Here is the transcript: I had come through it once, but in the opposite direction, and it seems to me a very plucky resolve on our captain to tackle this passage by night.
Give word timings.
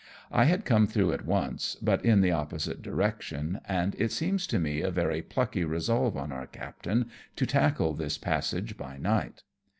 I 0.31 0.45
had 0.45 0.65
come 0.65 0.87
through 0.87 1.11
it 1.11 1.25
once, 1.25 1.75
but 1.79 2.03
in 2.03 2.21
the 2.21 2.31
opposite 2.31 2.81
direction, 2.81 3.61
and 3.65 3.95
it 3.99 4.11
seems 4.11 4.47
to 4.47 4.57
me 4.57 4.81
a 4.81 4.89
very 4.89 5.21
plucky 5.21 5.63
resolve 5.63 6.17
on 6.17 6.31
our 6.31 6.47
captain 6.47 7.11
to 7.35 7.45
tackle 7.45 7.93
this 7.93 8.17
passage 8.17 8.77
by 8.77 8.97
night. 8.97 9.43